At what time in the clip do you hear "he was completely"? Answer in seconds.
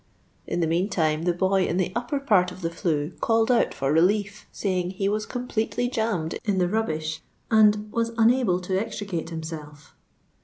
4.89-5.87